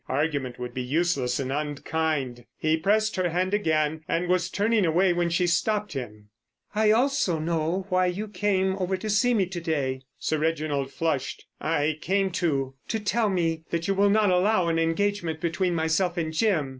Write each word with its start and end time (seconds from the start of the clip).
Argument 0.09 0.57
would 0.57 0.73
be 0.73 0.81
useless 0.81 1.39
and 1.39 1.51
unkind. 1.53 2.45
He 2.57 2.75
pressed 2.75 3.17
her 3.17 3.29
hand 3.29 3.53
again 3.53 4.01
and 4.07 4.27
was 4.27 4.49
turning 4.49 4.83
away 4.83 5.13
when 5.13 5.29
she 5.29 5.45
stopped 5.45 5.93
him. 5.93 6.29
"I 6.73 6.89
also 6.89 7.37
know 7.37 7.85
why 7.89 8.07
you 8.07 8.27
came 8.27 8.75
over 8.77 8.97
to 8.97 9.09
see 9.11 9.35
me 9.35 9.45
to 9.45 9.61
day." 9.61 10.01
Sir 10.17 10.39
Reginald 10.39 10.91
flushed. 10.91 11.45
"I 11.61 11.99
came 12.01 12.31
to——" 12.31 12.73
"To 12.87 12.99
tell 12.99 13.29
me 13.29 13.61
that 13.69 13.87
you 13.87 13.93
will 13.93 14.09
not 14.09 14.31
allow 14.31 14.69
an 14.69 14.79
engagement 14.79 15.39
between 15.39 15.75
myself 15.75 16.17
and 16.17 16.33
Jim. 16.33 16.69